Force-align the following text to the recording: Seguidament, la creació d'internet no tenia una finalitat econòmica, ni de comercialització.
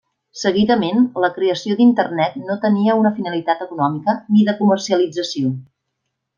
Seguidament, 0.43 1.03
la 1.23 1.29
creació 1.35 1.77
d'internet 1.81 2.39
no 2.49 2.57
tenia 2.65 2.97
una 3.03 3.13
finalitat 3.19 3.63
econòmica, 3.69 4.19
ni 4.35 4.49
de 4.51 4.59
comercialització. 4.65 5.57